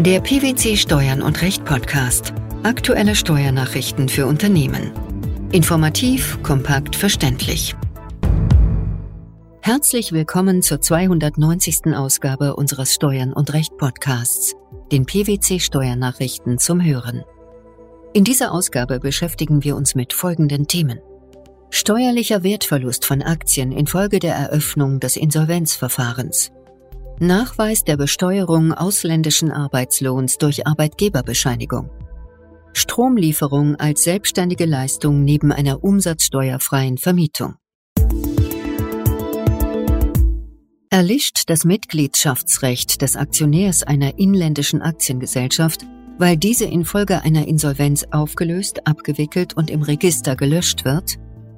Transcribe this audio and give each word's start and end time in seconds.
Der 0.00 0.20
PwC 0.20 0.76
Steuern 0.76 1.22
und 1.22 1.40
Recht 1.40 1.64
Podcast. 1.64 2.34
Aktuelle 2.64 3.14
Steuernachrichten 3.14 4.08
für 4.08 4.26
Unternehmen. 4.26 4.90
Informativ, 5.52 6.42
kompakt, 6.42 6.96
verständlich. 6.96 7.76
Herzlich 9.62 10.10
willkommen 10.10 10.62
zur 10.62 10.80
290. 10.80 11.94
Ausgabe 11.94 12.56
unseres 12.56 12.92
Steuern 12.92 13.32
und 13.32 13.52
Recht 13.52 13.78
Podcasts, 13.78 14.54
den 14.90 15.06
PwC 15.06 15.60
Steuernachrichten 15.60 16.58
zum 16.58 16.84
Hören. 16.84 17.22
In 18.14 18.24
dieser 18.24 18.50
Ausgabe 18.50 18.98
beschäftigen 18.98 19.62
wir 19.62 19.76
uns 19.76 19.94
mit 19.94 20.12
folgenden 20.12 20.66
Themen. 20.66 20.98
Steuerlicher 21.70 22.42
Wertverlust 22.42 23.06
von 23.06 23.22
Aktien 23.22 23.70
infolge 23.70 24.18
der 24.18 24.34
Eröffnung 24.34 24.98
des 24.98 25.16
Insolvenzverfahrens. 25.16 26.50
Nachweis 27.20 27.84
der 27.84 27.96
Besteuerung 27.96 28.72
ausländischen 28.72 29.52
Arbeitslohns 29.52 30.36
durch 30.36 30.66
Arbeitgeberbescheinigung. 30.66 31.88
Stromlieferung 32.72 33.76
als 33.76 34.02
selbstständige 34.02 34.64
Leistung 34.64 35.22
neben 35.22 35.52
einer 35.52 35.84
umsatzsteuerfreien 35.84 36.98
Vermietung. 36.98 37.54
Erlischt 40.90 41.44
das 41.46 41.64
Mitgliedschaftsrecht 41.64 43.00
des 43.00 43.16
Aktionärs 43.16 43.84
einer 43.84 44.18
inländischen 44.18 44.82
Aktiengesellschaft, 44.82 45.86
weil 46.18 46.36
diese 46.36 46.64
infolge 46.64 47.22
einer 47.22 47.46
Insolvenz 47.46 48.04
aufgelöst, 48.10 48.88
abgewickelt 48.88 49.56
und 49.56 49.70
im 49.70 49.82
Register 49.82 50.34
gelöscht 50.34 50.84
wird, 50.84 51.14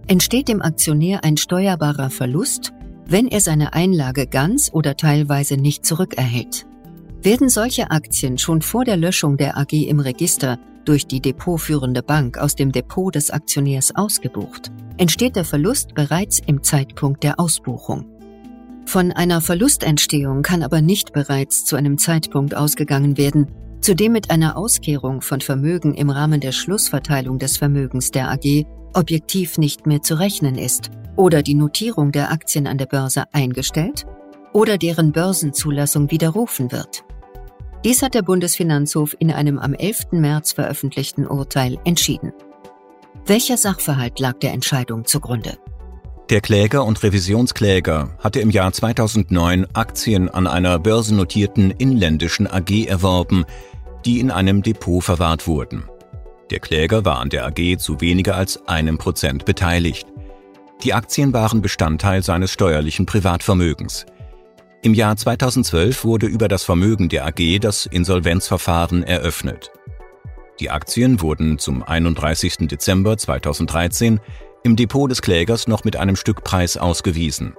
entsteht 0.06 0.48
dem 0.48 0.60
Aktionär 0.60 1.24
ein 1.24 1.38
steuerbarer 1.38 2.10
Verlust 2.10 2.72
wenn 3.06 3.28
er 3.28 3.40
seine 3.40 3.72
Einlage 3.72 4.26
ganz 4.26 4.70
oder 4.72 4.96
teilweise 4.96 5.56
nicht 5.56 5.86
zurückerhält. 5.86 6.66
Werden 7.22 7.48
solche 7.48 7.90
Aktien 7.90 8.38
schon 8.38 8.62
vor 8.62 8.84
der 8.84 8.96
Löschung 8.96 9.36
der 9.36 9.56
AG 9.56 9.72
im 9.72 10.00
Register 10.00 10.58
durch 10.84 11.06
die 11.06 11.20
depotführende 11.20 12.02
Bank 12.02 12.38
aus 12.38 12.54
dem 12.54 12.72
Depot 12.72 13.14
des 13.14 13.30
Aktionärs 13.30 13.94
ausgebucht, 13.94 14.70
entsteht 14.96 15.36
der 15.36 15.44
Verlust 15.44 15.94
bereits 15.94 16.40
im 16.46 16.62
Zeitpunkt 16.62 17.22
der 17.24 17.40
Ausbuchung. 17.40 18.06
Von 18.86 19.10
einer 19.10 19.40
Verlustentstehung 19.40 20.42
kann 20.42 20.62
aber 20.62 20.80
nicht 20.80 21.12
bereits 21.12 21.64
zu 21.64 21.74
einem 21.74 21.98
Zeitpunkt 21.98 22.54
ausgegangen 22.56 23.16
werden, 23.16 23.48
zu 23.80 23.94
dem 23.94 24.12
mit 24.12 24.30
einer 24.30 24.56
Auskehrung 24.56 25.20
von 25.20 25.40
Vermögen 25.40 25.94
im 25.94 26.10
Rahmen 26.10 26.40
der 26.40 26.52
Schlussverteilung 26.52 27.38
des 27.38 27.56
Vermögens 27.56 28.12
der 28.12 28.30
AG 28.30 28.64
objektiv 28.96 29.58
nicht 29.58 29.86
mehr 29.86 30.02
zu 30.02 30.18
rechnen 30.18 30.56
ist 30.56 30.90
oder 31.16 31.42
die 31.42 31.54
Notierung 31.54 32.12
der 32.12 32.32
Aktien 32.32 32.66
an 32.66 32.78
der 32.78 32.86
Börse 32.86 33.24
eingestellt 33.32 34.06
oder 34.52 34.78
deren 34.78 35.12
Börsenzulassung 35.12 36.10
widerrufen 36.10 36.72
wird. 36.72 37.04
Dies 37.84 38.02
hat 38.02 38.14
der 38.14 38.22
Bundesfinanzhof 38.22 39.14
in 39.18 39.30
einem 39.30 39.58
am 39.58 39.74
11. 39.74 40.12
März 40.12 40.52
veröffentlichten 40.52 41.26
Urteil 41.26 41.78
entschieden. 41.84 42.32
Welcher 43.26 43.56
Sachverhalt 43.56 44.18
lag 44.18 44.38
der 44.38 44.52
Entscheidung 44.52 45.04
zugrunde? 45.04 45.58
Der 46.30 46.40
Kläger 46.40 46.84
und 46.84 47.02
Revisionskläger 47.02 48.16
hatte 48.18 48.40
im 48.40 48.50
Jahr 48.50 48.72
2009 48.72 49.66
Aktien 49.74 50.28
an 50.28 50.48
einer 50.48 50.78
börsennotierten 50.78 51.70
inländischen 51.70 52.48
AG 52.48 52.86
erworben, 52.86 53.44
die 54.04 54.18
in 54.18 54.32
einem 54.32 54.62
Depot 54.62 55.04
verwahrt 55.04 55.46
wurden. 55.46 55.84
Der 56.50 56.60
Kläger 56.60 57.04
war 57.04 57.18
an 57.18 57.28
der 57.28 57.46
AG 57.46 57.78
zu 57.78 58.00
weniger 58.00 58.36
als 58.36 58.66
einem 58.68 58.98
Prozent 58.98 59.44
beteiligt. 59.44 60.06
Die 60.84 60.94
Aktien 60.94 61.32
waren 61.32 61.62
Bestandteil 61.62 62.22
seines 62.22 62.52
steuerlichen 62.52 63.06
Privatvermögens. 63.06 64.06
Im 64.82 64.94
Jahr 64.94 65.16
2012 65.16 66.04
wurde 66.04 66.26
über 66.26 66.46
das 66.46 66.62
Vermögen 66.62 67.08
der 67.08 67.26
AG 67.26 67.58
das 67.60 67.86
Insolvenzverfahren 67.86 69.02
eröffnet. 69.02 69.72
Die 70.60 70.70
Aktien 70.70 71.20
wurden 71.20 71.58
zum 71.58 71.82
31. 71.82 72.68
Dezember 72.68 73.18
2013 73.18 74.20
im 74.62 74.76
Depot 74.76 75.10
des 75.10 75.22
Klägers 75.22 75.66
noch 75.66 75.84
mit 75.84 75.96
einem 75.96 76.16
Stückpreis 76.16 76.76
ausgewiesen. 76.76 77.54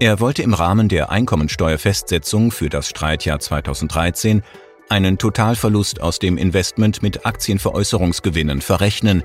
Er 0.00 0.18
wollte 0.18 0.42
im 0.42 0.52
Rahmen 0.52 0.88
der 0.88 1.10
Einkommensteuerfestsetzung 1.10 2.50
für 2.50 2.68
das 2.68 2.88
Streitjahr 2.88 3.38
2013 3.38 4.42
einen 4.92 5.16
Totalverlust 5.16 6.02
aus 6.02 6.18
dem 6.18 6.36
Investment 6.36 7.02
mit 7.02 7.24
Aktienveräußerungsgewinnen 7.24 8.60
verrechnen, 8.60 9.22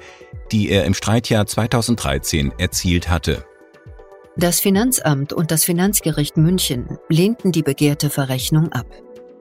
die 0.54 0.70
er 0.70 0.86
im 0.86 0.94
Streitjahr 0.94 1.46
2013 1.46 2.54
erzielt 2.58 3.10
hatte. 3.10 3.44
Das 4.38 4.62
Finanzamt 4.62 5.34
und 5.34 5.52
das 5.52 5.66
Finanzgericht 5.66 6.38
München 6.38 6.98
lehnten 7.10 7.52
die 7.52 7.64
begehrte 7.64 8.10
Verrechnung 8.10 8.72
ab. 8.72 8.88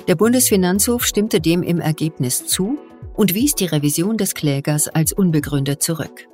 Der 0.09 0.17
Bundesfinanzhof 0.17 1.05
stimmte 1.05 1.41
dem 1.41 1.63
im 1.63 1.79
Ergebnis 1.79 2.45
zu 2.45 2.77
und 3.15 3.35
wies 3.35 3.55
die 3.55 3.67
Revision 3.67 4.17
des 4.17 4.35
Klägers 4.35 4.89
als 4.89 5.13
unbegründet 5.13 5.81
zurück. 5.81 6.27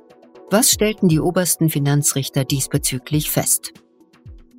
Was 0.49 0.71
stellten 0.71 1.07
die 1.07 1.19
obersten 1.19 1.69
Finanzrichter 1.69 2.45
diesbezüglich 2.45 3.29
fest? 3.29 3.73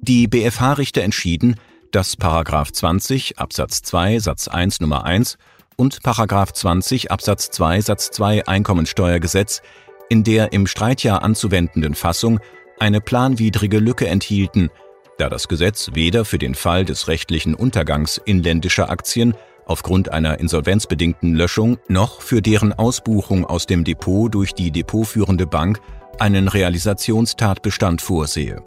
Die 0.00 0.28
BFH-Richter 0.28 1.02
entschieden, 1.02 1.56
dass 1.94 2.16
Paragraph 2.16 2.72
20 2.72 3.38
Absatz 3.38 3.82
2 3.82 4.18
Satz 4.18 4.48
1 4.48 4.80
Nummer 4.80 5.04
1 5.04 5.38
und 5.76 6.02
Paragraph 6.02 6.52
20 6.52 7.12
Absatz 7.12 7.50
2 7.50 7.82
Satz 7.82 8.10
2 8.10 8.48
Einkommensteuergesetz 8.48 9.62
in 10.08 10.24
der 10.24 10.52
im 10.52 10.66
Streitjahr 10.66 11.22
anzuwendenden 11.22 11.94
Fassung 11.94 12.40
eine 12.80 13.00
planwidrige 13.00 13.78
Lücke 13.78 14.08
enthielten, 14.08 14.70
da 15.18 15.28
das 15.28 15.46
Gesetz 15.46 15.92
weder 15.94 16.24
für 16.24 16.38
den 16.38 16.56
Fall 16.56 16.84
des 16.84 17.06
rechtlichen 17.06 17.54
Untergangs 17.54 18.20
inländischer 18.24 18.90
Aktien 18.90 19.34
aufgrund 19.64 20.10
einer 20.10 20.40
insolvenzbedingten 20.40 21.34
Löschung 21.36 21.78
noch 21.86 22.20
für 22.20 22.42
deren 22.42 22.72
Ausbuchung 22.72 23.46
aus 23.46 23.66
dem 23.66 23.84
Depot 23.84 24.34
durch 24.34 24.52
die 24.52 24.72
depotführende 24.72 25.46
Bank 25.46 25.78
einen 26.18 26.48
Realisationstatbestand 26.48 28.02
vorsehe. 28.02 28.64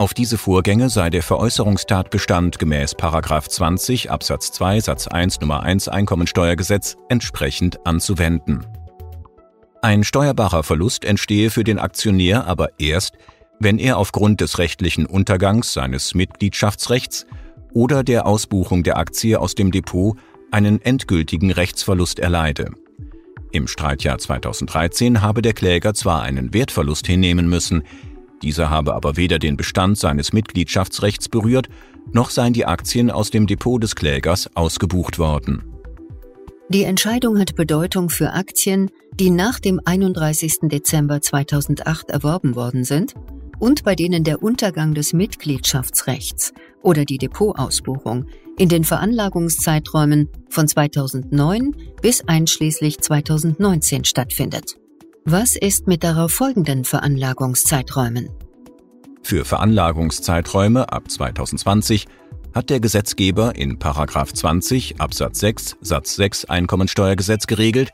Auf 0.00 0.14
diese 0.14 0.38
Vorgänge 0.38 0.88
sei 0.88 1.10
der 1.10 1.22
Veräußerungstatbestand 1.22 2.58
gemäß 2.58 2.96
20 2.96 4.10
Absatz 4.10 4.50
2 4.50 4.80
Satz 4.80 5.06
1 5.06 5.42
Nummer 5.42 5.62
1 5.62 5.88
Einkommensteuergesetz 5.88 6.96
entsprechend 7.10 7.86
anzuwenden. 7.86 8.66
Ein 9.82 10.02
steuerbarer 10.02 10.62
Verlust 10.62 11.04
entstehe 11.04 11.50
für 11.50 11.64
den 11.64 11.78
Aktionär 11.78 12.46
aber 12.46 12.80
erst, 12.80 13.18
wenn 13.58 13.78
er 13.78 13.98
aufgrund 13.98 14.40
des 14.40 14.56
rechtlichen 14.56 15.04
Untergangs 15.04 15.74
seines 15.74 16.14
Mitgliedschaftsrechts 16.14 17.26
oder 17.74 18.02
der 18.02 18.26
Ausbuchung 18.26 18.82
der 18.82 18.96
Aktie 18.96 19.38
aus 19.38 19.54
dem 19.54 19.70
Depot 19.70 20.16
einen 20.50 20.80
endgültigen 20.80 21.50
Rechtsverlust 21.50 22.20
erleide. 22.20 22.70
Im 23.52 23.66
Streitjahr 23.66 24.16
2013 24.16 25.20
habe 25.20 25.42
der 25.42 25.52
Kläger 25.52 25.92
zwar 25.92 26.22
einen 26.22 26.54
Wertverlust 26.54 27.06
hinnehmen 27.06 27.50
müssen, 27.50 27.82
dieser 28.42 28.70
habe 28.70 28.94
aber 28.94 29.16
weder 29.16 29.38
den 29.38 29.56
Bestand 29.56 29.98
seines 29.98 30.32
Mitgliedschaftsrechts 30.32 31.28
berührt, 31.28 31.68
noch 32.12 32.30
seien 32.30 32.52
die 32.52 32.66
Aktien 32.66 33.10
aus 33.10 33.30
dem 33.30 33.46
Depot 33.46 33.82
des 33.82 33.94
Klägers 33.94 34.50
ausgebucht 34.54 35.18
worden. 35.18 35.62
Die 36.68 36.84
Entscheidung 36.84 37.38
hat 37.38 37.56
Bedeutung 37.56 38.10
für 38.10 38.32
Aktien, 38.32 38.90
die 39.14 39.30
nach 39.30 39.58
dem 39.58 39.80
31. 39.84 40.68
Dezember 40.70 41.20
2008 41.20 42.10
erworben 42.10 42.54
worden 42.54 42.84
sind 42.84 43.14
und 43.58 43.84
bei 43.84 43.94
denen 43.94 44.24
der 44.24 44.42
Untergang 44.42 44.94
des 44.94 45.12
Mitgliedschaftsrechts 45.12 46.52
oder 46.82 47.04
die 47.04 47.18
Depotausbuchung 47.18 48.26
in 48.56 48.68
den 48.68 48.84
Veranlagungszeiträumen 48.84 50.28
von 50.48 50.68
2009 50.68 51.74
bis 52.02 52.22
einschließlich 52.26 53.00
2019 53.00 54.04
stattfindet. 54.04 54.76
Was 55.26 55.54
ist 55.54 55.86
mit 55.86 56.02
darauf 56.02 56.32
folgenden 56.32 56.86
Veranlagungszeiträumen? 56.86 58.30
Für 59.22 59.44
Veranlagungszeiträume 59.44 60.90
ab 60.90 61.10
2020 61.10 62.06
hat 62.54 62.70
der 62.70 62.80
Gesetzgeber 62.80 63.54
in 63.54 63.78
20 63.78 64.98
Absatz 64.98 65.40
6 65.40 65.76
Satz 65.82 66.16
6 66.16 66.46
Einkommensteuergesetz 66.46 67.46
geregelt, 67.46 67.90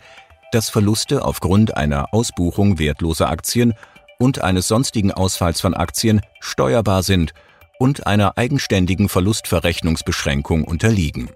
dass 0.52 0.70
Verluste 0.70 1.24
aufgrund 1.24 1.76
einer 1.76 2.14
Ausbuchung 2.14 2.78
wertloser 2.78 3.28
Aktien 3.28 3.74
und 4.20 4.42
eines 4.42 4.68
sonstigen 4.68 5.10
Ausfalls 5.10 5.60
von 5.60 5.74
Aktien 5.74 6.20
steuerbar 6.38 7.02
sind 7.02 7.32
und 7.80 8.06
einer 8.06 8.38
eigenständigen 8.38 9.08
Verlustverrechnungsbeschränkung 9.08 10.62
unterliegen. 10.62 11.30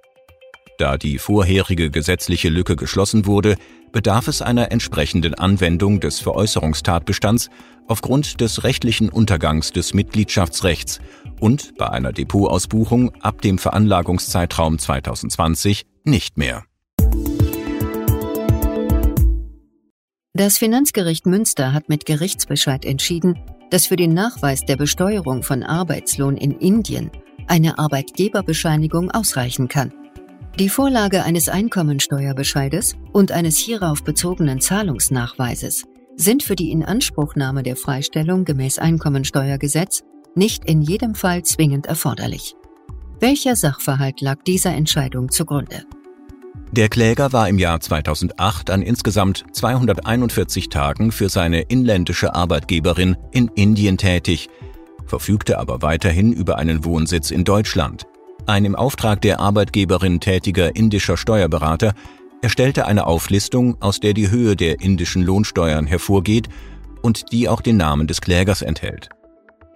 Da 0.79 0.97
die 0.97 1.19
vorherige 1.19 1.91
gesetzliche 1.91 2.49
Lücke 2.49 2.77
geschlossen 2.77 3.27
wurde, 3.27 3.57
bedarf 3.93 4.29
es 4.29 4.43
einer 4.43 4.73
entsprechenden 4.73 5.35
Anwendung 5.35 6.01
des 6.01 6.21
Veräußerungstatbestands 6.21 7.51
aufgrund 7.87 8.41
des 8.41 8.65
rechtlichen 8.65 9.09
Untergangs 9.09 9.73
des 9.73 9.95
Mitgliedschaftsrechts 9.95 11.01
und 11.41 11.77
bei 11.77 11.89
einer 11.89 12.13
Depotausbuchung 12.13 13.13
ab 13.21 13.41
dem 13.43 13.59
Veranlagungszeitraum 13.59 14.79
2020 14.79 15.87
nicht 16.05 16.39
mehr. 16.39 16.65
Das 20.33 20.59
Finanzgericht 20.59 21.27
Münster 21.27 21.73
hat 21.73 21.89
mit 21.89 22.07
Gerichtsbescheid 22.07 22.85
entschieden, 22.85 23.39
dass 23.71 23.87
für 23.87 23.97
den 23.97 24.15
Nachweis 24.15 24.65
der 24.65 24.77
Besteuerung 24.77 25.43
von 25.43 25.63
Arbeitslohn 25.63 26.37
in 26.37 26.53
Indien 26.53 27.11
eine 27.47 27.79
Arbeitgeberbescheinigung 27.79 29.11
ausreichen 29.11 29.69
kann. 29.69 29.93
Die 30.59 30.69
Vorlage 30.69 31.23
eines 31.25 31.49
Einkommensteuerbescheides 31.49 32.97
und 33.13 33.33
eines 33.33 33.57
hierauf 33.57 34.03
bezogenen 34.03 34.61
Zahlungsnachweises 34.61 35.85
sind 36.17 36.43
für 36.43 36.57
die 36.57 36.71
Inanspruchnahme 36.71 37.63
der 37.63 37.77
Freistellung 37.77 38.45
gemäß 38.45 38.79
Einkommensteuergesetz 38.79 40.03
nicht 40.35 40.65
in 40.67 40.83
jedem 40.83 41.15
Fall 41.15 41.43
zwingend 41.45 41.87
erforderlich. 41.87 42.57
Welcher 43.21 43.57
Sachverhalt 43.57 44.21
lag 44.21 44.43
dieser 44.45 44.75
Entscheidung 44.75 45.31
zugrunde? 45.31 45.85
Der 46.73 46.89
Kläger 46.89 47.33
war 47.33 47.49
im 47.49 47.59
Jahr 47.59 47.81
2008 47.81 48.71
an 48.71 48.83
insgesamt 48.83 49.45
241 49.53 50.69
Tagen 50.69 51.11
für 51.11 51.29
seine 51.29 51.63
inländische 51.63 52.35
Arbeitgeberin 52.35 53.17
in 53.33 53.49
Indien 53.55 53.99
tätig, 53.99 54.49
verfügte 55.07 55.59
aber 55.59 55.83
weiterhin 55.83 56.33
über 56.33 56.59
einen 56.59 56.85
Wohnsitz 56.85 57.31
in 57.31 57.45
Deutschland. 57.45 58.07
Ein 58.47 58.65
im 58.65 58.75
Auftrag 58.75 59.21
der 59.23 59.41
Arbeitgeberin 59.41 60.21
tätiger 60.21 60.75
indischer 60.75 61.17
Steuerberater 61.17 61.95
erstellte 62.43 62.87
eine 62.87 63.07
Auflistung, 63.07 63.77
aus 63.81 64.01
der 64.01 64.15
die 64.15 64.31
Höhe 64.31 64.57
der 64.57 64.81
indischen 64.81 65.23
Lohnsteuern 65.23 65.87
hervorgeht 65.87 66.49
und 67.03 67.33
die 67.33 67.49
auch 67.49 67.61
den 67.61 67.77
Namen 67.77 68.07
des 68.07 68.21
Klägers 68.21 68.63
enthält. 68.63 69.09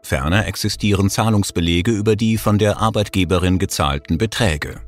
Ferner 0.03 0.47
existieren 0.47 1.09
Zahlungsbelege 1.09 1.91
über 1.91 2.17
die 2.17 2.37
von 2.37 2.59
der 2.59 2.79
Arbeitgeberin 2.79 3.59
gezahlten 3.59 4.19
Beträge. 4.19 4.81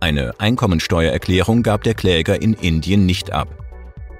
Eine 0.00 0.32
Einkommensteuererklärung 0.38 1.62
gab 1.62 1.84
der 1.84 1.94
Kläger 1.94 2.40
in 2.40 2.54
Indien 2.54 3.06
nicht 3.06 3.32
ab. 3.32 3.48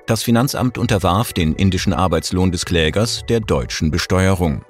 Das 0.06 0.22
Finanzamt 0.22 0.76
unterwarf 0.76 1.32
den 1.32 1.54
indischen 1.54 1.92
Arbeitslohn 1.92 2.50
des 2.50 2.64
Klägers 2.64 3.22
der 3.28 3.40
deutschen 3.40 3.90
Besteuerung. 3.90 4.62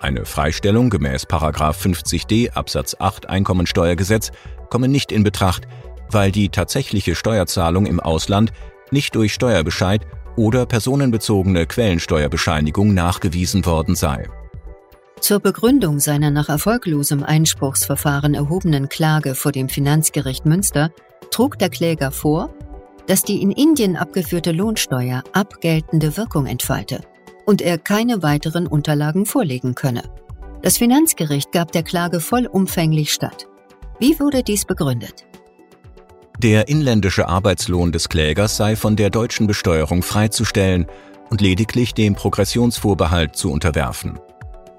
Eine 0.00 0.24
Freistellung 0.24 0.88
gemäß 0.88 1.26
50d 1.26 2.52
Absatz 2.52 2.96
8 2.98 3.28
Einkommensteuergesetz 3.28 4.32
komme 4.70 4.88
nicht 4.88 5.12
in 5.12 5.24
Betracht, 5.24 5.68
weil 6.10 6.32
die 6.32 6.48
tatsächliche 6.48 7.14
Steuerzahlung 7.14 7.84
im 7.84 8.00
Ausland 8.00 8.50
nicht 8.90 9.14
durch 9.14 9.34
Steuerbescheid 9.34 10.06
oder 10.36 10.64
personenbezogene 10.64 11.66
Quellensteuerbescheinigung 11.66 12.94
nachgewiesen 12.94 13.66
worden 13.66 13.94
sei. 13.94 14.26
Zur 15.20 15.38
Begründung 15.38 16.00
seiner 16.00 16.30
nach 16.30 16.48
erfolglosem 16.48 17.22
Einspruchsverfahren 17.22 18.32
erhobenen 18.32 18.88
Klage 18.88 19.34
vor 19.34 19.52
dem 19.52 19.68
Finanzgericht 19.68 20.46
Münster 20.46 20.92
trug 21.30 21.58
der 21.58 21.68
Kläger 21.68 22.10
vor, 22.10 22.54
dass 23.06 23.22
die 23.22 23.42
in 23.42 23.50
Indien 23.50 23.98
abgeführte 23.98 24.52
Lohnsteuer 24.52 25.22
abgeltende 25.34 26.16
Wirkung 26.16 26.46
entfalte 26.46 27.02
und 27.46 27.62
er 27.62 27.78
keine 27.78 28.22
weiteren 28.22 28.66
Unterlagen 28.66 29.26
vorlegen 29.26 29.74
könne. 29.74 30.02
Das 30.62 30.78
Finanzgericht 30.78 31.52
gab 31.52 31.72
der 31.72 31.82
Klage 31.82 32.20
vollumfänglich 32.20 33.12
statt. 33.12 33.46
Wie 33.98 34.18
wurde 34.20 34.42
dies 34.42 34.64
begründet? 34.64 35.26
Der 36.38 36.68
inländische 36.68 37.28
Arbeitslohn 37.28 37.92
des 37.92 38.08
Klägers 38.08 38.56
sei 38.56 38.76
von 38.76 38.96
der 38.96 39.10
deutschen 39.10 39.46
Besteuerung 39.46 40.02
freizustellen 40.02 40.86
und 41.28 41.40
lediglich 41.40 41.94
dem 41.94 42.14
Progressionsvorbehalt 42.14 43.36
zu 43.36 43.52
unterwerfen. 43.52 44.18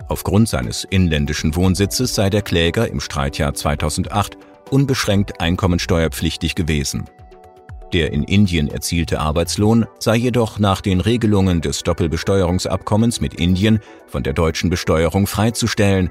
Aufgrund 0.07 0.49
seines 0.49 0.83
inländischen 0.83 1.55
Wohnsitzes 1.55 2.15
sei 2.15 2.29
der 2.29 2.41
Kläger 2.41 2.89
im 2.89 2.99
Streitjahr 2.99 3.53
2008 3.53 4.37
unbeschränkt 4.69 5.39
einkommensteuerpflichtig 5.39 6.55
gewesen. 6.55 7.05
Der 7.93 8.13
in 8.13 8.23
Indien 8.23 8.69
erzielte 8.69 9.19
Arbeitslohn 9.19 9.85
sei 9.99 10.15
jedoch 10.15 10.59
nach 10.59 10.81
den 10.81 11.01
Regelungen 11.01 11.61
des 11.61 11.83
Doppelbesteuerungsabkommens 11.83 13.19
mit 13.19 13.33
Indien 13.33 13.79
von 14.07 14.23
der 14.23 14.33
deutschen 14.33 14.69
Besteuerung 14.69 15.27
freizustellen, 15.27 16.09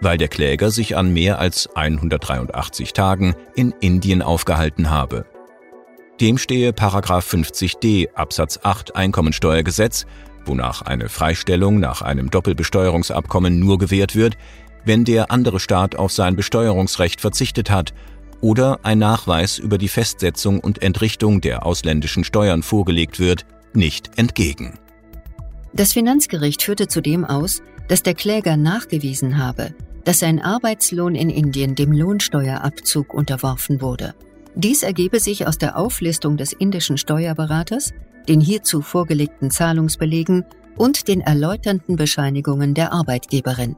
weil 0.00 0.18
der 0.18 0.28
Kläger 0.28 0.70
sich 0.70 0.96
an 0.96 1.12
mehr 1.12 1.38
als 1.38 1.74
183 1.74 2.92
Tagen 2.92 3.34
in 3.54 3.72
Indien 3.80 4.20
aufgehalten 4.20 4.90
habe. 4.90 5.24
Dem 6.20 6.36
stehe 6.38 6.72
50d 6.72 8.12
Absatz 8.14 8.60
8 8.62 8.94
Einkommensteuergesetz 8.94 10.06
wonach 10.44 10.82
eine 10.82 11.08
Freistellung 11.08 11.78
nach 11.80 12.02
einem 12.02 12.30
Doppelbesteuerungsabkommen 12.30 13.58
nur 13.58 13.78
gewährt 13.78 14.16
wird, 14.16 14.36
wenn 14.84 15.04
der 15.04 15.30
andere 15.30 15.60
Staat 15.60 15.96
auf 15.96 16.12
sein 16.12 16.36
Besteuerungsrecht 16.36 17.20
verzichtet 17.20 17.70
hat 17.70 17.94
oder 18.42 18.80
ein 18.82 18.98
Nachweis 18.98 19.58
über 19.58 19.78
die 19.78 19.88
Festsetzung 19.88 20.60
und 20.60 20.82
Entrichtung 20.82 21.40
der 21.40 21.64
ausländischen 21.64 22.24
Steuern 22.24 22.62
vorgelegt 22.62 23.18
wird, 23.18 23.46
nicht 23.72 24.10
entgegen. 24.18 24.78
Das 25.72 25.94
Finanzgericht 25.94 26.62
führte 26.62 26.88
zudem 26.88 27.24
aus, 27.24 27.62
dass 27.88 28.02
der 28.02 28.14
Kläger 28.14 28.58
nachgewiesen 28.58 29.38
habe, 29.38 29.74
dass 30.04 30.18
sein 30.18 30.42
Arbeitslohn 30.42 31.14
in 31.14 31.30
Indien 31.30 31.74
dem 31.74 31.92
Lohnsteuerabzug 31.92 33.14
unterworfen 33.14 33.80
wurde. 33.80 34.14
Dies 34.54 34.82
ergebe 34.82 35.18
sich 35.18 35.46
aus 35.46 35.56
der 35.56 35.78
Auflistung 35.78 36.36
des 36.36 36.52
indischen 36.52 36.98
Steuerberaters, 36.98 37.94
den 38.28 38.40
hierzu 38.40 38.82
vorgelegten 38.82 39.50
Zahlungsbelegen 39.50 40.44
und 40.76 41.08
den 41.08 41.20
erläuternden 41.20 41.96
Bescheinigungen 41.96 42.74
der 42.74 42.92
Arbeitgeberin. 42.92 43.76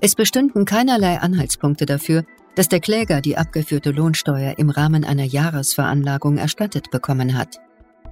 Es 0.00 0.14
bestünden 0.14 0.66
keinerlei 0.66 1.18
Anhaltspunkte 1.18 1.86
dafür, 1.86 2.24
dass 2.56 2.68
der 2.68 2.80
Kläger 2.80 3.20
die 3.20 3.36
abgeführte 3.36 3.90
Lohnsteuer 3.90 4.54
im 4.58 4.70
Rahmen 4.70 5.04
einer 5.04 5.24
Jahresveranlagung 5.24 6.38
erstattet 6.38 6.90
bekommen 6.90 7.38
hat. 7.38 7.60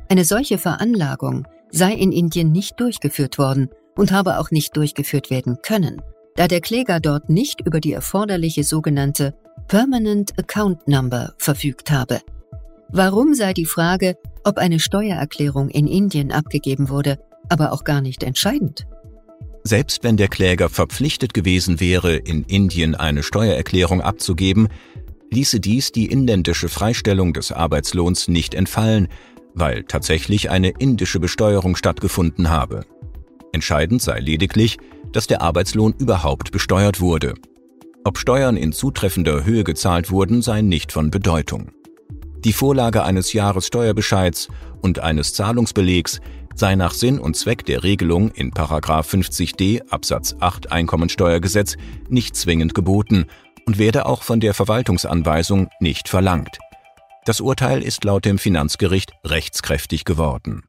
Eine 0.08 0.25
solche 0.25 0.58
Veranlagung 0.58 1.49
sei 1.70 1.93
in 1.94 2.12
Indien 2.12 2.52
nicht 2.52 2.79
durchgeführt 2.79 3.38
worden 3.38 3.70
und 3.96 4.12
habe 4.12 4.38
auch 4.38 4.50
nicht 4.50 4.76
durchgeführt 4.76 5.31
werden 5.31 5.58
können, 5.62 6.02
da 6.37 6.46
der 6.46 6.61
Kläger 6.61 7.00
dort 7.00 7.31
nicht 7.31 7.67
über 7.67 7.81
die 7.81 7.93
erforderliche 7.93 8.64
sogenannte 8.64 9.35
Permanent 9.67 10.38
Account 10.38 10.87
Number 10.87 11.32
verfügt 11.38 11.90
habe. 11.90 12.20
Warum 12.90 13.35
sei 13.35 13.55
die 13.55 13.64
Frage, 13.64 14.17
ob 14.44 14.58
eine 14.58 14.79
Steuererklärung 14.79 15.70
in 15.70 15.87
Indien 15.87 16.32
abgegeben 16.32 16.90
wurde, 16.90 17.19
aber 17.49 17.73
auch 17.73 17.82
gar 17.82 18.02
nicht 18.02 18.23
entscheidend. 18.23 18.87
Selbst 19.66 20.05
wenn 20.05 20.19
der 20.19 20.28
Kläger 20.28 20.69
verpflichtet 20.69 21.32
gewesen 21.32 21.81
wäre, 21.81 22.16
in 22.16 22.44
Indien 22.44 22.94
eine 22.94 23.22
Steuererklärung 23.22 24.02
abzugeben, 24.02 24.69
ließe 25.31 25.58
dies 25.58 25.90
die 25.90 26.05
inländische 26.06 26.69
Freistellung 26.69 27.32
des 27.32 27.50
Arbeitslohns 27.50 28.28
nicht 28.28 28.52
entfallen, 28.52 29.08
weil 29.55 29.84
tatsächlich 29.84 30.50
eine 30.50 30.69
indische 30.69 31.19
Besteuerung 31.19 31.76
stattgefunden 31.76 32.50
habe. 32.50 32.84
Entscheidend 33.52 34.02
sei 34.02 34.20
lediglich, 34.20 34.76
dass 35.12 35.28
der 35.28 35.40
Arbeitslohn 35.40 35.94
überhaupt 35.99 36.52
besteuert 36.52 37.00
wurde. 37.00 37.34
Ob 38.05 38.19
Steuern 38.19 38.58
in 38.58 38.72
zutreffender 38.72 39.44
Höhe 39.44 39.64
gezahlt 39.64 40.11
wurden, 40.11 40.43
sei 40.43 40.61
nicht 40.61 40.93
von 40.93 41.11
Bedeutung. 41.11 41.70
Die 42.44 42.52
Vorlage 42.52 43.02
eines 43.02 43.33
Jahressteuerbescheids 43.33 44.49
und 44.83 44.99
eines 44.99 45.33
Zahlungsbelegs 45.33 46.21
sei 46.54 46.75
nach 46.76 46.92
Sinn 46.92 47.18
und 47.18 47.37
Zweck 47.37 47.64
der 47.64 47.82
Regelung 47.82 48.30
in 48.30 48.52
50d 48.52 49.88
Absatz 49.90 50.37
8 50.40 50.73
Einkommensteuergesetz 50.73 51.76
nicht 52.08 52.37
zwingend 52.37 52.75
geboten 52.75 53.26
und 53.66 53.78
werde 53.78 54.06
auch 54.06 54.23
von 54.23 54.40
der 54.40 54.54
Verwaltungsanweisung 54.54 55.68
nicht 55.80 56.08
verlangt. 56.08 56.58
Das 57.25 57.40
Urteil 57.40 57.82
ist 57.82 58.04
laut 58.04 58.25
dem 58.25 58.38
Finanzgericht 58.38 59.12
rechtskräftig 59.25 60.04
geworden. 60.04 60.62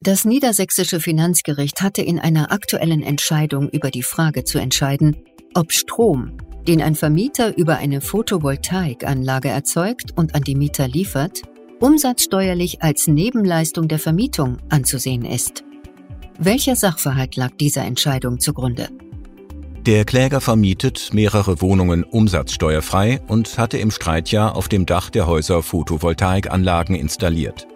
Das 0.00 0.24
niedersächsische 0.24 0.98
Finanzgericht 0.98 1.80
hatte 1.80 2.02
in 2.02 2.18
einer 2.18 2.50
aktuellen 2.50 3.02
Entscheidung 3.02 3.68
über 3.70 3.90
die 3.90 4.02
Frage 4.02 4.44
zu 4.44 4.58
entscheiden, 4.58 5.16
ob 5.54 5.72
Strom 5.72 6.36
den 6.66 6.82
ein 6.82 6.94
Vermieter 6.94 7.56
über 7.56 7.76
eine 7.76 8.00
Photovoltaikanlage 8.00 9.48
erzeugt 9.48 10.12
und 10.16 10.34
an 10.34 10.42
die 10.42 10.54
Mieter 10.54 10.86
liefert, 10.86 11.42
umsatzsteuerlich 11.82 12.80
als 12.80 13.08
Nebenleistung 13.08 13.88
der 13.88 13.98
Vermietung 13.98 14.58
anzusehen 14.68 15.24
ist. 15.24 15.64
Welcher 16.38 16.76
Sachverhalt 16.76 17.34
lag 17.34 17.50
dieser 17.58 17.82
Entscheidung 17.82 18.38
zugrunde? 18.38 18.88
Der 19.84 20.04
Kläger 20.04 20.40
vermietet 20.40 21.10
mehrere 21.12 21.60
Wohnungen 21.60 22.04
umsatzsteuerfrei 22.04 23.20
und 23.26 23.58
hatte 23.58 23.78
im 23.78 23.90
Streitjahr 23.90 24.54
auf 24.54 24.68
dem 24.68 24.86
Dach 24.86 25.10
der 25.10 25.26
Häuser 25.26 25.60
Photovoltaikanlagen 25.60 26.94
installiert. 26.94 27.66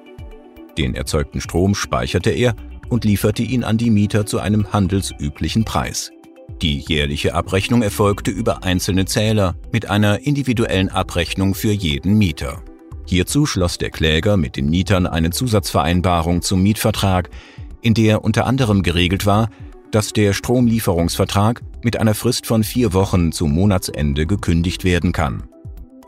Den 0.78 0.94
erzeugten 0.94 1.40
Strom 1.40 1.74
speicherte 1.74 2.30
er 2.30 2.54
und 2.88 3.04
lieferte 3.04 3.42
ihn 3.42 3.64
an 3.64 3.76
die 3.76 3.90
Mieter 3.90 4.24
zu 4.24 4.38
einem 4.38 4.72
handelsüblichen 4.72 5.64
Preis. 5.64 6.12
Die 6.62 6.78
jährliche 6.78 7.34
Abrechnung 7.34 7.82
erfolgte 7.82 8.30
über 8.30 8.62
einzelne 8.62 9.06
Zähler 9.06 9.56
mit 9.72 9.90
einer 9.90 10.20
individuellen 10.24 10.90
Abrechnung 10.90 11.56
für 11.56 11.72
jeden 11.72 12.16
Mieter. 12.16 12.62
Hierzu 13.06 13.46
schloss 13.46 13.78
der 13.78 13.90
Kläger 13.90 14.36
mit 14.36 14.56
den 14.56 14.68
Mietern 14.68 15.06
eine 15.06 15.30
Zusatzvereinbarung 15.30 16.42
zum 16.42 16.62
Mietvertrag, 16.62 17.30
in 17.80 17.94
der 17.94 18.24
unter 18.24 18.46
anderem 18.46 18.82
geregelt 18.82 19.26
war, 19.26 19.48
dass 19.92 20.12
der 20.12 20.32
Stromlieferungsvertrag 20.32 21.62
mit 21.82 21.98
einer 21.98 22.14
Frist 22.14 22.46
von 22.46 22.64
vier 22.64 22.92
Wochen 22.92 23.30
zum 23.30 23.52
Monatsende 23.52 24.26
gekündigt 24.26 24.84
werden 24.84 25.12
kann. 25.12 25.44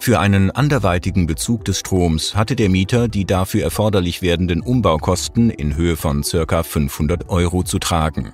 Für 0.00 0.20
einen 0.20 0.50
anderweitigen 0.50 1.26
Bezug 1.26 1.64
des 1.64 1.80
Stroms 1.80 2.34
hatte 2.34 2.56
der 2.56 2.68
Mieter 2.68 3.08
die 3.08 3.24
dafür 3.24 3.62
erforderlich 3.62 4.22
werdenden 4.22 4.60
Umbaukosten 4.60 5.50
in 5.50 5.76
Höhe 5.76 5.96
von 5.96 6.22
ca. 6.22 6.62
500 6.62 7.28
Euro 7.28 7.62
zu 7.62 7.78
tragen. 7.78 8.32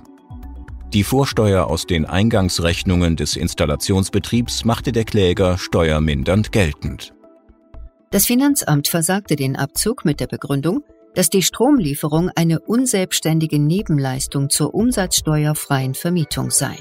Die 0.92 1.04
Vorsteuer 1.04 1.66
aus 1.66 1.86
den 1.86 2.04
Eingangsrechnungen 2.04 3.16
des 3.16 3.36
Installationsbetriebs 3.36 4.64
machte 4.64 4.92
der 4.92 5.04
Kläger 5.04 5.58
steuermindernd 5.58 6.52
geltend. 6.52 7.14
Das 8.14 8.26
Finanzamt 8.26 8.86
versagte 8.86 9.34
den 9.34 9.56
Abzug 9.56 10.04
mit 10.04 10.20
der 10.20 10.28
Begründung, 10.28 10.84
dass 11.16 11.30
die 11.30 11.42
Stromlieferung 11.42 12.30
eine 12.36 12.60
unselbstständige 12.60 13.58
Nebenleistung 13.58 14.50
zur 14.50 14.72
umsatzsteuerfreien 14.72 15.94
Vermietung 15.94 16.52
sei. 16.52 16.76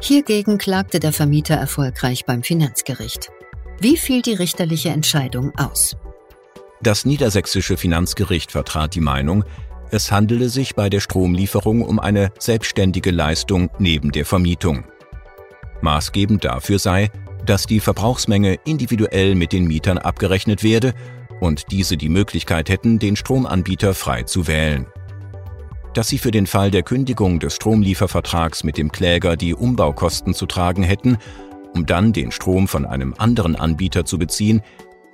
Hiergegen 0.00 0.58
klagte 0.58 0.98
der 0.98 1.12
Vermieter 1.12 1.54
erfolgreich 1.54 2.24
beim 2.24 2.42
Finanzgericht. 2.42 3.30
Wie 3.78 3.96
fiel 3.96 4.22
die 4.22 4.34
richterliche 4.34 4.88
Entscheidung 4.88 5.52
aus? 5.56 5.96
Das 6.82 7.04
niedersächsische 7.04 7.76
Finanzgericht 7.76 8.50
vertrat 8.50 8.96
die 8.96 9.00
Meinung, 9.00 9.44
es 9.92 10.10
handele 10.10 10.48
sich 10.48 10.74
bei 10.74 10.90
der 10.90 10.98
Stromlieferung 10.98 11.82
um 11.82 12.00
eine 12.00 12.32
selbstständige 12.40 13.12
Leistung 13.12 13.70
neben 13.78 14.10
der 14.10 14.26
Vermietung. 14.26 14.82
Maßgebend 15.80 16.44
dafür 16.44 16.80
sei, 16.80 17.08
dass 17.46 17.66
die 17.66 17.80
Verbrauchsmenge 17.80 18.58
individuell 18.64 19.34
mit 19.34 19.52
den 19.52 19.66
Mietern 19.66 19.98
abgerechnet 19.98 20.62
werde 20.62 20.94
und 21.40 21.70
diese 21.70 21.96
die 21.96 22.08
Möglichkeit 22.08 22.68
hätten, 22.68 22.98
den 22.98 23.16
Stromanbieter 23.16 23.94
frei 23.94 24.22
zu 24.22 24.46
wählen. 24.46 24.86
Dass 25.94 26.08
sie 26.08 26.18
für 26.18 26.30
den 26.30 26.46
Fall 26.46 26.70
der 26.70 26.82
Kündigung 26.82 27.40
des 27.40 27.56
Stromliefervertrags 27.56 28.64
mit 28.64 28.78
dem 28.78 28.92
Kläger 28.92 29.36
die 29.36 29.54
Umbaukosten 29.54 30.34
zu 30.34 30.46
tragen 30.46 30.82
hätten, 30.82 31.18
um 31.74 31.84
dann 31.84 32.12
den 32.12 32.30
Strom 32.30 32.68
von 32.68 32.86
einem 32.86 33.14
anderen 33.18 33.56
Anbieter 33.56 34.04
zu 34.04 34.18
beziehen, 34.18 34.62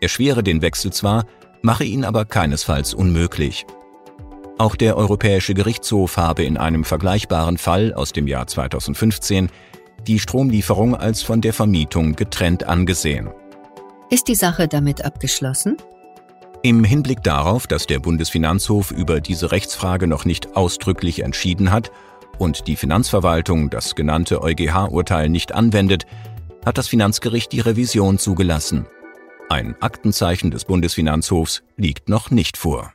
erschwere 0.00 0.42
den 0.42 0.62
Wechsel 0.62 0.92
zwar, 0.92 1.25
mache 1.62 1.85
ihn 1.85 2.04
aber 2.04 2.25
keinesfalls 2.25 2.94
unmöglich. 2.94 3.66
Auch 4.58 4.75
der 4.75 4.97
Europäische 4.97 5.54
Gerichtshof 5.54 6.16
habe 6.16 6.42
in 6.42 6.56
einem 6.56 6.85
vergleichbaren 6.85 7.58
Fall 7.58 7.94
aus 7.94 8.12
dem 8.12 8.26
Jahr 8.26 8.47
2015 8.49 9.50
die 10.07 10.19
Stromlieferung 10.19 10.95
als 10.95 11.23
von 11.23 11.40
der 11.40 11.52
Vermietung 11.52 12.14
getrennt 12.14 12.64
angesehen. 12.64 13.31
Ist 14.11 14.28
die 14.28 14.35
Sache 14.35 14.69
damit 14.69 15.05
abgeschlossen? 15.05 15.76
Im 16.62 16.83
Hinblick 16.83 17.23
darauf, 17.23 17.67
dass 17.67 17.87
der 17.87 18.00
Bundesfinanzhof 18.00 18.90
über 18.90 19.21
diese 19.21 19.52
Rechtsfrage 19.52 20.07
noch 20.07 20.25
nicht 20.25 20.57
ausdrücklich 20.57 21.23
entschieden 21.23 21.71
hat 21.71 21.93
und 22.38 22.67
die 22.67 22.76
Finanzverwaltung 22.76 23.71
das 23.71 23.95
genannte 23.95 24.43
EuGH-Urteil 24.43 25.28
nicht 25.28 25.52
anwendet, 25.52 26.05
hat 26.64 26.78
das 26.78 26.88
Finanzgericht 26.88 27.52
die 27.52 27.61
Revision 27.61 28.19
zugelassen. 28.19 28.87
Ein 29.49 29.76
Aktenzeichen 29.81 30.50
des 30.50 30.64
Bundesfinanzhofs 30.64 31.62
liegt 31.76 32.09
noch 32.09 32.31
nicht 32.31 32.57
vor. 32.57 32.93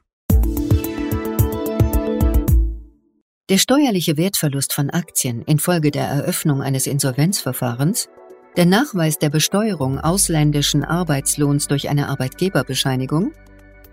Der 3.50 3.58
steuerliche 3.58 4.16
Wertverlust 4.16 4.72
von 4.72 4.90
Aktien 4.90 5.42
infolge 5.42 5.92
der 5.92 6.06
Eröffnung 6.06 6.62
eines 6.62 6.88
Insolvenzverfahrens, 6.88 8.08
der 8.56 8.66
Nachweis 8.66 9.20
der 9.20 9.30
Besteuerung 9.30 10.00
ausländischen 10.00 10.86
Arbeitslohns 10.86 11.68
durch 11.68 11.90
eine 11.90 12.08
Arbeitgeberbescheinigung 12.08 13.34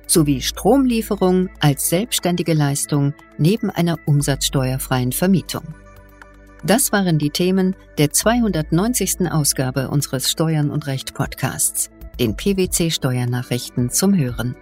sowie 0.06 0.40
Stromlieferung 0.40 1.48
als 1.58 1.88
selbstständige 1.88 2.54
Leistung 2.54 3.12
neben 3.38 3.70
einer 3.70 3.96
umsatzsteuerfreien 4.06 5.10
Vermietung. 5.10 5.64
Das 6.64 6.92
waren 6.92 7.18
die 7.18 7.30
Themen 7.30 7.74
der 7.98 8.10
290. 8.10 9.32
Ausgabe 9.32 9.88
unseres 9.88 10.30
Steuern 10.30 10.70
und 10.70 10.86
Recht 10.86 11.12
Podcasts, 11.12 11.90
den 12.20 12.36
PwC 12.36 12.92
Steuernachrichten 12.92 13.90
zum 13.90 14.16
Hören. 14.16 14.54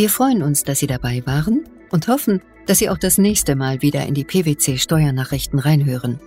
Wir 0.00 0.08
freuen 0.08 0.42
uns, 0.42 0.64
dass 0.64 0.78
Sie 0.78 0.86
dabei 0.86 1.22
waren 1.26 1.68
und 1.90 2.08
hoffen, 2.08 2.40
dass 2.64 2.78
Sie 2.78 2.88
auch 2.88 2.96
das 2.96 3.18
nächste 3.18 3.54
Mal 3.54 3.82
wieder 3.82 4.06
in 4.06 4.14
die 4.14 4.24
PwC 4.24 4.78
Steuernachrichten 4.78 5.58
reinhören. 5.58 6.18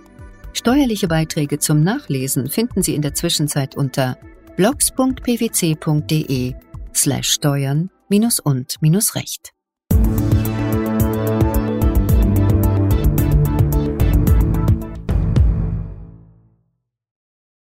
Steuerliche 0.52 1.08
Beiträge 1.08 1.58
zum 1.58 1.82
Nachlesen 1.82 2.48
finden 2.48 2.84
Sie 2.84 2.94
in 2.94 3.02
der 3.02 3.14
Zwischenzeit 3.14 3.76
unter 3.76 4.16
blogs.pwc.de 4.56 6.54
slash 6.94 7.30
steuern 7.30 7.90